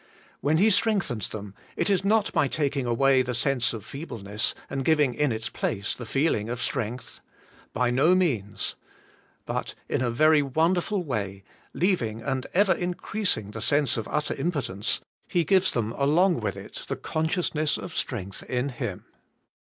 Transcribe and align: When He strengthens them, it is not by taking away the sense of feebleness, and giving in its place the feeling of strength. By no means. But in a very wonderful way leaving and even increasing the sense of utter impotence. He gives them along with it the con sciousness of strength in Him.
When 0.39 0.57
He 0.57 0.71
strengthens 0.71 1.29
them, 1.29 1.53
it 1.75 1.87
is 1.87 2.03
not 2.03 2.33
by 2.33 2.47
taking 2.47 2.87
away 2.87 3.21
the 3.21 3.35
sense 3.35 3.71
of 3.71 3.85
feebleness, 3.85 4.55
and 4.67 4.83
giving 4.83 5.13
in 5.13 5.31
its 5.31 5.47
place 5.47 5.93
the 5.93 6.07
feeling 6.07 6.49
of 6.49 6.59
strength. 6.59 7.19
By 7.71 7.91
no 7.91 8.15
means. 8.15 8.75
But 9.45 9.75
in 9.87 10.01
a 10.01 10.09
very 10.09 10.41
wonderful 10.41 11.03
way 11.03 11.43
leaving 11.75 12.19
and 12.19 12.47
even 12.57 12.77
increasing 12.77 13.51
the 13.51 13.61
sense 13.61 13.95
of 13.95 14.07
utter 14.09 14.33
impotence. 14.33 15.01
He 15.27 15.43
gives 15.43 15.71
them 15.71 15.91
along 15.91 16.39
with 16.39 16.57
it 16.57 16.85
the 16.87 16.95
con 16.95 17.27
sciousness 17.27 17.77
of 17.77 17.95
strength 17.95 18.41
in 18.49 18.69
Him. 18.69 19.05